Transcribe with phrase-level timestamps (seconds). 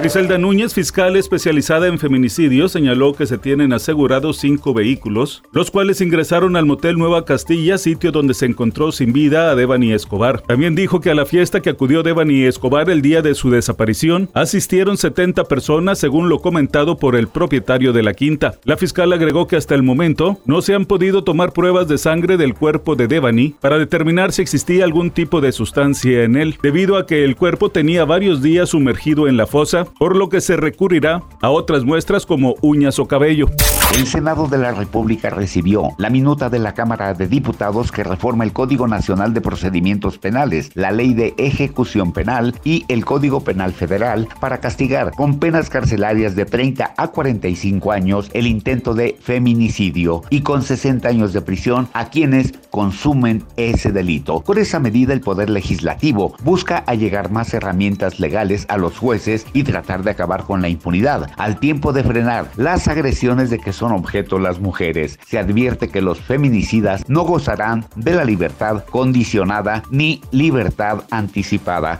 [0.00, 6.00] Griselda Núñez, fiscal especializada en feminicidio, señaló que se tienen asegurados cinco vehículos, los cuales
[6.00, 10.40] ingresaron al motel Nueva Castilla, sitio donde se encontró sin vida a Devani Escobar.
[10.40, 14.30] También dijo que a la fiesta que acudió Devani Escobar el día de su desaparición,
[14.32, 18.54] asistieron 70 personas, según lo comentado por el propietario de la quinta.
[18.64, 22.38] La fiscal agregó que hasta el momento no se han podido tomar pruebas de sangre
[22.38, 26.96] del cuerpo de Devani para determinar si existía algún tipo de sustancia en él, debido
[26.96, 30.56] a que el cuerpo tenía varios días sumergido en la fosa por lo que se
[30.56, 33.46] recurrirá a otras muestras como uñas o cabello.
[33.94, 38.44] El Senado de la República recibió la minuta de la Cámara de Diputados que reforma
[38.44, 43.72] el Código Nacional de Procedimientos Penales, la Ley de Ejecución Penal y el Código Penal
[43.72, 50.22] Federal para castigar con penas carcelarias de 30 a 45 años el intento de feminicidio
[50.30, 54.40] y con 60 años de prisión a quienes consumen ese delito.
[54.40, 59.64] Por esa medida el Poder Legislativo busca allegar más herramientas legales a los jueces y
[59.80, 63.92] tratar de acabar con la impunidad, al tiempo de frenar las agresiones de que son
[63.92, 65.18] objeto las mujeres.
[65.26, 71.98] Se advierte que los feminicidas no gozarán de la libertad condicionada ni libertad anticipada.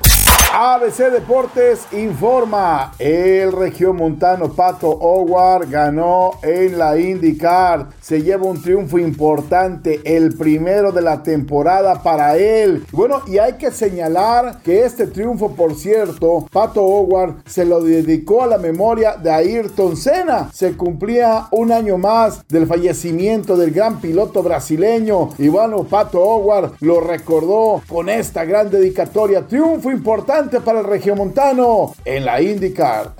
[0.52, 8.98] ABC Deportes informa, el regiomontano Pato Howard ganó en la IndyCar, se lleva un triunfo
[8.98, 12.84] importante, el primero de la temporada para él.
[12.90, 18.42] Bueno, y hay que señalar que este triunfo, por cierto, Pato Howard se lo dedicó
[18.42, 20.50] a la memoria de Ayrton Senna.
[20.52, 25.28] Se cumplía un año más del fallecimiento del gran piloto brasileño.
[25.38, 31.94] Y bueno, Pato Howard lo recordó con esta gran dedicatoria, triunfo importante para el regiomontano
[32.04, 33.12] en la IndyCar.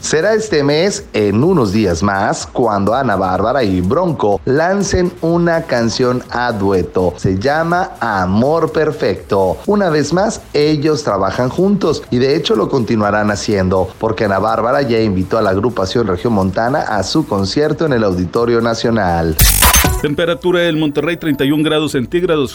[0.00, 6.22] Será este mes, en unos días más, cuando Ana Bárbara y Bronco lancen una canción
[6.30, 7.12] a dueto.
[7.18, 9.58] Se llama Amor Perfecto.
[9.66, 14.80] Una vez más, ellos trabajan juntos y de hecho lo continuarán haciendo, porque Ana Bárbara
[14.80, 19.36] ya invitó a la agrupación Regiomontana a su concierto en el Auditorio Nacional.
[20.00, 22.54] Temperatura del Monterrey 31 grados centígrados.